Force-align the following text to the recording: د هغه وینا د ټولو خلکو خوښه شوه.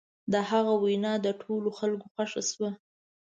د 0.31 0.33
هغه 0.49 0.73
وینا 0.83 1.13
د 1.25 1.27
ټولو 1.41 1.69
خلکو 1.79 2.05
خوښه 2.13 2.41
شوه. 2.51 2.69